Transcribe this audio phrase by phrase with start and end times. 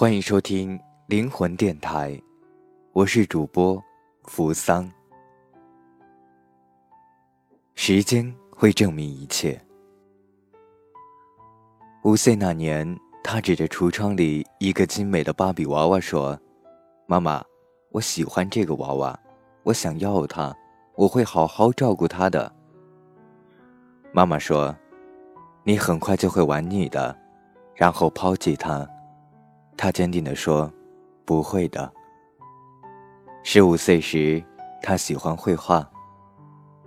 [0.00, 2.16] 欢迎收听灵魂电台，
[2.92, 3.82] 我是主播
[4.22, 4.88] 扶桑。
[7.74, 9.60] 时间会证明一切。
[12.04, 16.38] 五岁那年，他指着橱窗里一个精美的芭比娃娃说
[17.08, 17.44] ：“妈妈，
[17.90, 19.18] 我喜欢这个娃娃，
[19.64, 20.54] 我想要它，
[20.94, 22.54] 我会好好照顾它的。”
[24.14, 24.72] 妈妈说
[25.66, 27.18] ：“你很快就会玩腻的，
[27.74, 28.88] 然后抛弃它。”
[29.78, 30.70] 他坚定地说
[31.24, 31.90] ：“不会的。”
[33.44, 34.42] 十五岁时，
[34.82, 35.88] 他喜欢绘画，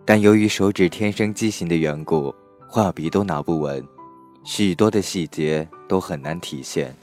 [0.05, 2.35] 但由于手指天生畸形的缘故，
[2.67, 3.81] 画笔都拿不稳，
[4.43, 6.93] 许多的细节都很难体现。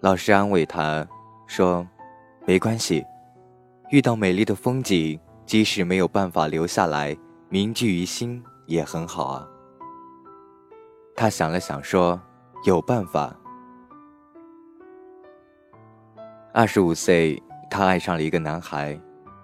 [0.00, 1.06] 老师安慰他
[1.46, 1.86] 说
[2.44, 3.04] ：“没关系，
[3.90, 7.16] 遇到美丽的风景，即使没有办法留下来，
[7.48, 9.48] 铭记于心也很好啊。”
[11.14, 12.20] 他想了想说
[12.66, 13.34] ：“有办法。”
[16.52, 18.98] 二十五岁，他爱上了一个男孩，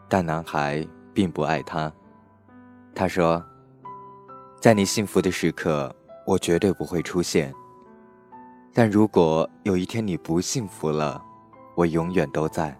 [0.08, 1.92] 但男孩并不爱他。
[2.94, 3.44] 他说
[4.58, 5.94] ：“在你幸福的时刻，
[6.27, 7.52] 我绝对不会出现。
[8.72, 11.22] 但如果有一天你不幸福了，
[11.77, 12.75] 我永远都在。”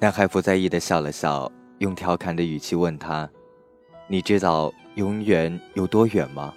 [0.00, 3.28] 男孩不在意的笑了笑，用调侃的语气问他
[4.08, 6.54] ：“你知道永远有多远吗？”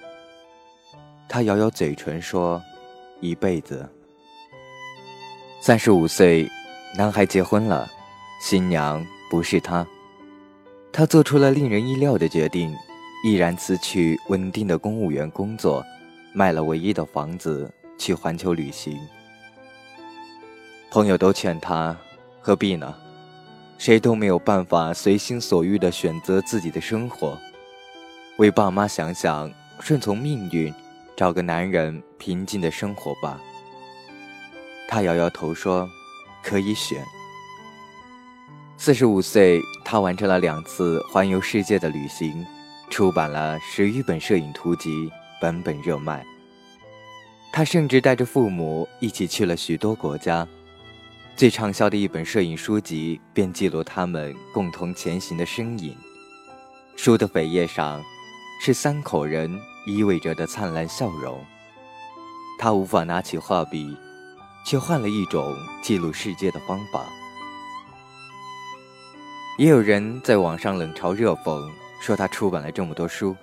[1.27, 2.61] 他咬咬嘴唇说
[3.19, 3.87] ：“一辈子。”
[5.63, 6.49] 三十五岁，
[6.97, 7.87] 男孩结婚了，
[8.41, 9.85] 新娘不是他。
[10.91, 12.75] 他做出了令人意料的决定，
[13.23, 15.85] 毅然辞去稳定的公务员工作，
[16.33, 18.97] 卖了唯一的房子去环球旅行。
[20.89, 21.95] 朋友都劝他，
[22.41, 22.95] 何必呢？
[23.77, 27.37] 谁都没有办法随心所欲地选择自己的生活。
[28.37, 30.73] 为爸妈想想，顺从命运，
[31.15, 33.39] 找个男人平静的生活吧。
[34.91, 35.89] 他摇摇头说
[36.43, 37.01] ：“可以选。”
[38.75, 42.45] 四十五岁，他完成了两次环游世界的旅行，
[42.89, 45.09] 出版了十余本摄影图集，
[45.39, 46.25] 本本热卖。
[47.53, 50.45] 他甚至带着父母一起去了许多国家。
[51.37, 55.95] 最畅销的一本摄影书籍便记录他们共同前行的身影。
[56.97, 58.03] 书的扉页上
[58.61, 59.49] 是三口人
[59.87, 61.41] 依偎着的灿烂笑容。
[62.59, 63.95] 他无法拿起画笔。
[64.65, 67.05] 却换了一种记录世界的方法。
[69.57, 71.69] 也有人在网上冷嘲热讽，
[72.01, 73.35] 说他出版了这么多书，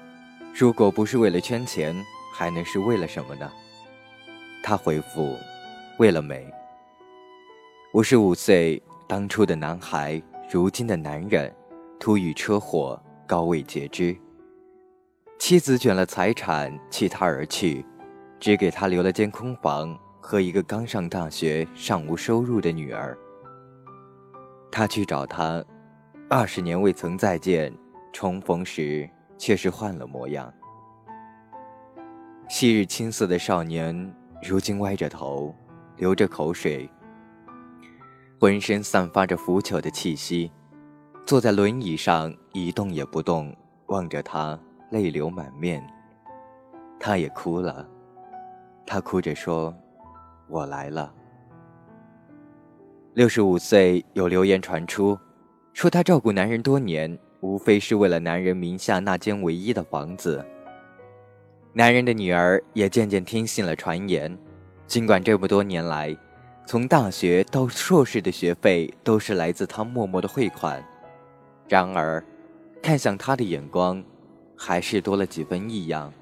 [0.55, 1.95] 如果不是为了圈钱，
[2.33, 3.51] 还能是为了什么呢？
[4.62, 5.37] 他回复：
[5.99, 6.47] 为了美。
[7.93, 11.55] 五十五岁，当初的男孩，如今的男人，
[12.00, 14.17] 突遇车祸，高位截肢。
[15.39, 17.85] 妻子卷了财产弃他而去，
[18.41, 19.97] 只给他留了间空房。
[20.31, 23.16] 和一个刚上大学、尚无收入的女儿，
[24.71, 25.65] 他去找她，
[26.28, 27.72] 二十年未曾再见，
[28.12, 30.53] 重逢时却是换了模样。
[32.47, 35.55] 昔日青涩的少年，如今歪着头，
[35.97, 36.87] 流着口水，
[38.38, 40.53] 浑身散发着腐朽的气息，
[41.25, 43.56] 坐在轮椅上一动也不动，
[43.87, 45.83] 望着他，泪流满面。
[47.00, 47.88] 他也哭了，
[48.87, 49.75] 他哭着说。
[50.48, 51.12] 我来了。
[53.14, 55.19] 六十五岁，有流言传出，
[55.72, 60.44] 说他照顾男人多年，无非是为了男人名下那间唯一的房子。
[61.72, 64.37] 男人的女儿也渐渐听信了传言，
[64.87, 66.16] 尽管这么多年来，
[66.66, 70.84] 从大学到硕士的学费都是来自他默默的汇款，
[71.69, 72.25] 然而，
[72.82, 74.03] 看向他的眼光，
[74.56, 76.12] 还是多了几分异样。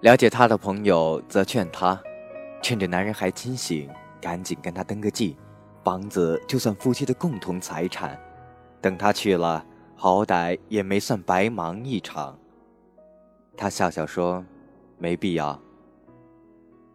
[0.00, 2.00] 了解他的朋友则劝他。
[2.62, 3.88] 趁着男人还清醒，
[4.20, 5.36] 赶紧跟他登个记，
[5.82, 8.18] 房子就算夫妻的共同财产。
[8.80, 9.64] 等他去了，
[9.96, 12.38] 好歹也没算白忙一场。
[13.56, 14.44] 他笑笑说
[14.98, 15.60] ：“没必要。”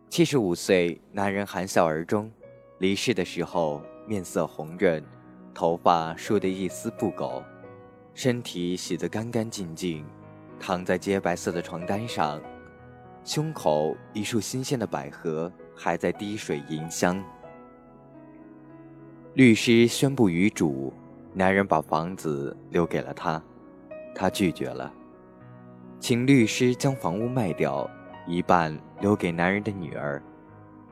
[0.09, 2.31] 七十五岁，男人含笑而终，
[2.79, 5.03] 离世的时候面色红润，
[5.53, 7.43] 头发梳得一丝不苟，
[8.13, 10.05] 身体洗得干干净净，
[10.59, 12.41] 躺在洁白色的床单上。
[13.25, 17.21] 胸口一束新鲜的百合还在滴水银香。
[19.33, 20.93] 律师宣布遗嘱，
[21.33, 23.41] 男人把房子留给了他，
[24.13, 24.93] 他拒绝了，
[25.99, 27.89] 请律师将房屋卖掉，
[28.27, 30.21] 一半留给男人的女儿，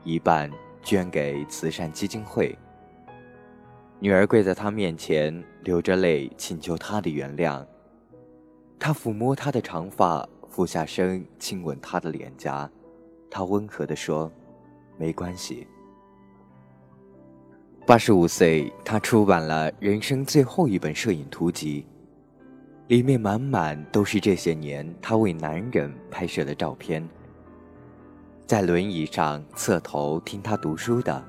[0.02, 0.50] 一半
[0.82, 2.58] 捐给慈善基金会。
[4.00, 7.64] 女儿跪在他面前，流着泪请求他的原谅，
[8.76, 10.28] 他抚摸她的长发。
[10.54, 12.70] 俯下身亲吻她的脸颊，
[13.28, 14.30] 他温和地说
[14.96, 15.66] ：“没关系。
[17.84, 21.84] 八十五岁，他出版了人生最后一本摄影图集，
[22.86, 27.04] 里面满满都是这些年他为男人拍摄的照片。
[28.46, 31.20] 在轮椅上侧头听他读书的，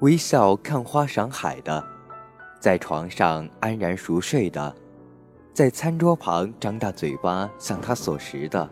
[0.00, 1.84] 微笑看花赏海的，
[2.58, 4.74] 在床上安然熟睡的，
[5.58, 8.70] 在餐桌旁张大嘴巴向他索食的，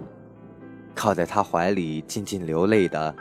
[0.94, 3.12] 靠在他怀里静静流泪的。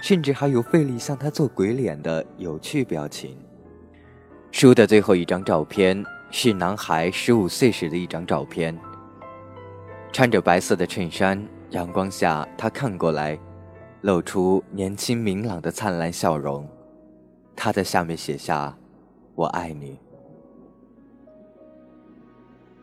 [0.00, 3.38] 甚至还有费力向他做鬼脸的有趣表情。
[4.50, 8.76] 书的最后一张照片是男孩十五岁时的一张照片，
[10.12, 11.40] 穿着白色的衬衫，
[11.70, 13.38] 阳光下他看过来，
[14.00, 16.68] 露出年轻明朗的灿烂笑容。
[17.54, 18.76] 他在下面写下
[19.36, 19.96] ：“我爱你。”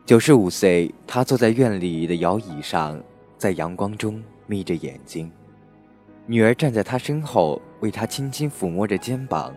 [0.10, 3.00] 九十五岁，他坐在院里的摇椅上，
[3.38, 5.32] 在阳光中眯着眼睛。
[6.26, 9.54] 女儿站在他身后，为他轻轻抚摸着肩膀。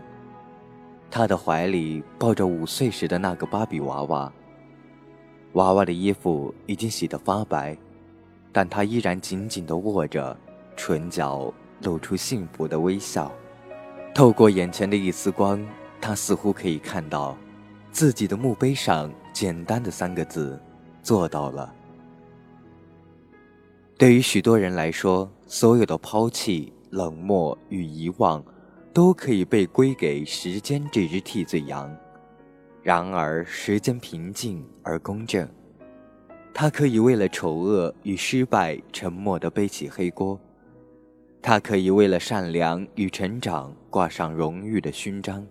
[1.09, 4.31] 他的怀里抱着五岁时的那个芭比娃娃。
[5.53, 7.75] 娃娃的衣服已经洗得发白，
[8.51, 10.37] 但他依然紧紧地握着，
[10.75, 11.51] 唇角
[11.81, 13.31] 露出幸福的微笑。
[14.13, 15.59] 透过眼前的一丝光，
[15.99, 17.35] 他似乎可以看到，
[17.91, 20.57] 自己的墓碑上简单的三个字：
[21.01, 21.73] 做到了。
[23.97, 28.43] 对于许多人来说，所有的抛弃、冷漠与遗忘，
[28.93, 31.93] 都可以被归给时间这只替罪羊。
[32.81, 35.47] 然而，时间平静而公正，
[36.53, 40.37] 它可以为了丑恶与失败沉默地背起黑锅，
[41.41, 45.45] 它可以为了善良与成长挂上荣誉的勋章。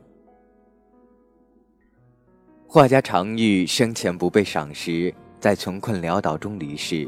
[2.74, 7.06] 画家常玉生前不被赏识，在穷困潦倒中离世。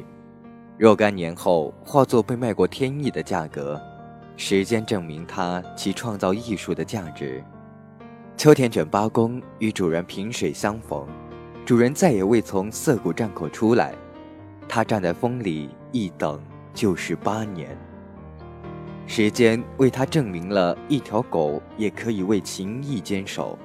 [0.77, 3.81] 若干年后，画作被卖过天意的价格，
[4.37, 7.43] 时间证明他其创造艺术的价值。
[8.37, 11.09] 秋田犬八公与主人萍水相逢，
[11.65, 13.95] 主人再也未从涩谷站口出来，
[14.69, 16.39] 他站在风里一等
[16.75, 17.75] 就是八年。
[19.07, 23.59] 时间为他证明了一条狗也可以为情谊坚守。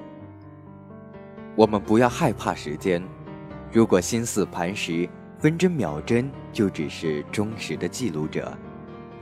[1.56, 3.02] 我们不要害怕时间，
[3.72, 5.08] 如果心似磐石。
[5.38, 8.52] 分针秒针就只是忠实的记录者，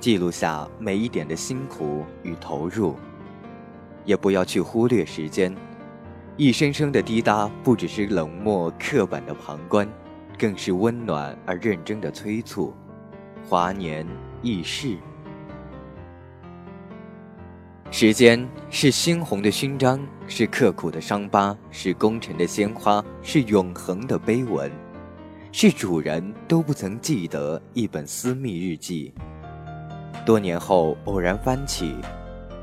[0.01, 2.97] 记录下每一点的辛苦与投入，
[4.05, 5.55] 也不要去忽略时间。
[6.37, 9.89] 一声声的滴答，不只是冷漠刻板的旁观，
[10.37, 12.75] 更是温暖而认真的催促。
[13.49, 14.05] 华年
[14.43, 14.97] 易逝，
[17.91, 24.71] 时间是猩红的勋章，是刻苦的伤疤，是功成的鲜花，是永恒的碑文。
[25.51, 29.13] 是主人都不曾记得一本私密日记。
[30.27, 31.97] 多年后偶然翻起，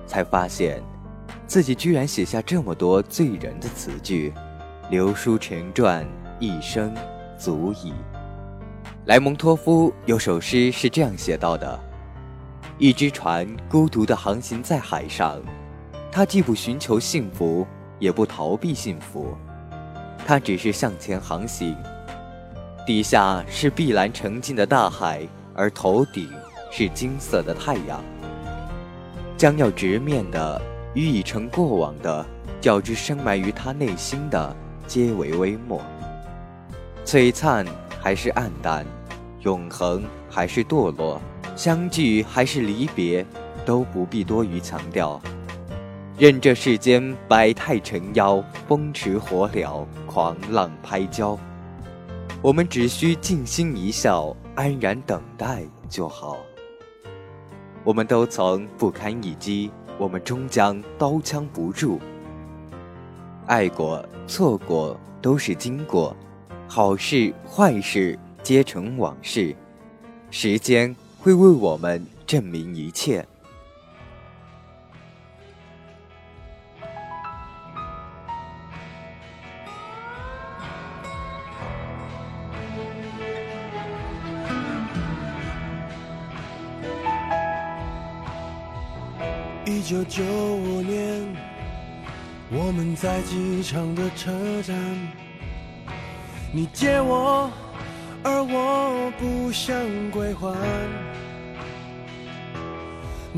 [0.05, 0.79] 才发现，
[1.47, 4.31] 自己居然写下这么多醉人的词句。
[4.91, 6.07] 流书成传，
[6.39, 6.93] 一生
[7.35, 7.91] 足矣。
[9.05, 11.79] 莱蒙托夫有首诗是这样写到的：
[12.77, 15.41] 一只船孤独地航行在海上，
[16.11, 17.65] 它既不寻求幸福，
[17.99, 19.33] 也不逃避幸福，
[20.27, 21.73] 它只是向前航行。
[22.85, 26.29] 底下是碧蓝澄净的大海，而头顶
[26.69, 28.03] 是金色的太阳。
[29.37, 30.61] 将要直面的
[30.93, 32.25] 与已成过往的，
[32.59, 34.53] 较之深埋于他内心的，
[34.85, 35.81] 皆为微末。
[37.05, 37.65] 璀璨
[38.01, 38.85] 还是暗淡，
[39.41, 41.21] 永恒还是堕落，
[41.55, 43.25] 相聚还是离别，
[43.65, 45.19] 都不必多余强调。
[46.17, 51.37] 任这世间百态成妖，风驰火燎，狂浪拍礁。
[52.41, 56.37] 我们只需静心一笑，安然等待就好。
[57.83, 61.99] 我们都曾不堪一击，我们终将刀枪不入。
[63.45, 66.15] 爱过、错过都是经过，
[66.67, 69.55] 好事坏事皆成往事。
[70.31, 70.93] 时间
[71.25, 73.25] 会为我们证明一切。
[89.65, 91.35] 一九九五年，
[92.51, 94.77] 我们在机场的车站，
[96.53, 97.49] 你借我，
[98.21, 99.75] 而我不想
[100.11, 100.55] 归还。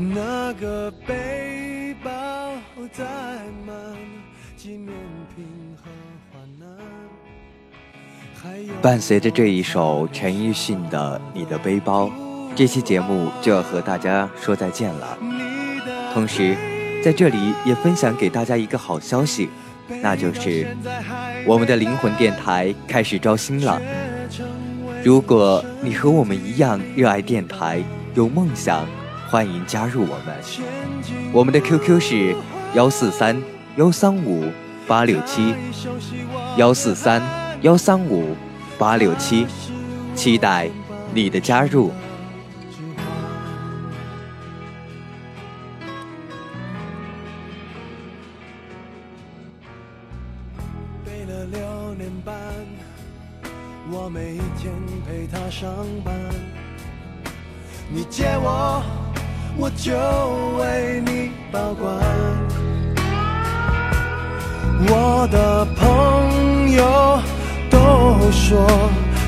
[0.00, 2.10] 那个背包
[2.92, 3.04] 载
[3.66, 3.74] 满
[4.56, 4.94] 纪念
[5.34, 5.44] 品
[5.76, 5.90] 和
[6.30, 6.68] 患难。
[8.80, 12.04] 伴随着这一首陈奕迅的《你的背包》，
[12.54, 15.18] 这期节目就要和大家说再见了。
[16.14, 16.56] 同时，
[17.02, 19.48] 在这里也分享给大家一个好消息，
[20.00, 20.76] 那就是
[21.44, 23.82] 我们的灵魂电台开始招新了。
[25.02, 27.82] 如果你和我们一样热爱电台，
[28.14, 28.86] 有梦想，
[29.30, 30.34] 欢迎加入我们。
[31.32, 32.34] 我们的 QQ 是
[32.74, 33.40] 幺四三
[33.76, 34.50] 幺三五
[34.86, 35.54] 八六七，
[36.56, 37.22] 幺四三
[37.60, 38.34] 幺三五
[38.78, 39.46] 八六七，
[40.14, 40.70] 期待
[41.12, 41.92] 你的加入。
[53.90, 54.72] 我每天
[55.06, 55.70] 陪他上
[56.02, 56.14] 班，
[57.90, 58.82] 你借我，
[59.60, 59.92] 我就
[60.58, 61.92] 为你保管。
[64.86, 67.20] 我的朋友
[67.68, 68.64] 都说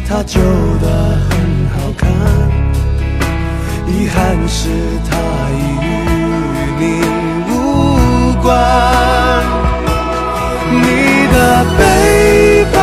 [0.09, 0.41] 他旧
[0.81, 0.87] 的
[1.29, 2.09] 很好看，
[3.89, 4.71] 遗憾是
[5.11, 5.19] 他
[5.51, 5.89] 已与
[6.79, 6.83] 你
[7.51, 7.53] 无
[8.41, 8.47] 关。
[10.71, 11.37] 你的
[11.77, 12.79] 背包。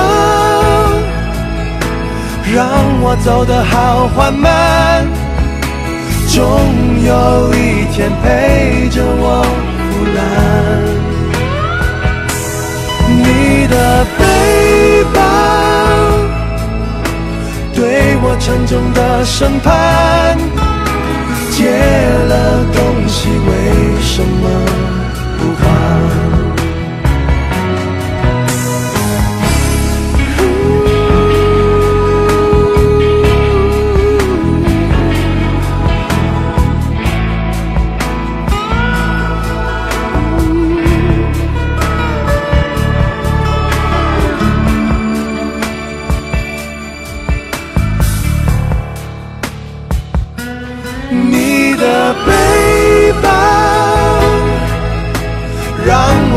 [2.53, 2.67] 让
[3.01, 5.05] 我走得好缓慢，
[6.37, 6.45] 终
[7.03, 7.57] 有一
[7.91, 9.41] 天陪着我
[9.89, 10.17] 腐烂。
[13.09, 14.21] 你的背
[15.15, 15.17] 包
[17.73, 20.37] 对我沉重的审判，